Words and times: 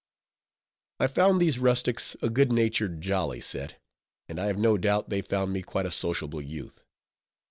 I 0.99 1.05
found 1.05 1.39
these 1.39 1.59
rustics 1.59 2.15
a 2.23 2.31
good 2.31 2.51
natured, 2.51 3.01
jolly 3.01 3.39
set; 3.39 3.79
and 4.27 4.39
I 4.39 4.47
have 4.47 4.57
no 4.57 4.75
doubt 4.75 5.09
they 5.11 5.21
found 5.21 5.53
me 5.53 5.61
quite 5.61 5.85
a 5.85 5.91
sociable 5.91 6.41
youth. 6.41 6.85